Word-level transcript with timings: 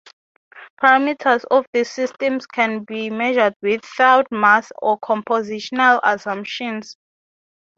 Parameters 0.81 1.45
of 1.51 1.67
these 1.73 1.87
systems 1.91 2.47
can 2.47 2.83
be 2.85 3.11
measured 3.11 3.53
without 3.61 4.25
mass 4.31 4.71
or 4.81 4.99
compositional 4.99 5.99
assumptions. 6.03 6.97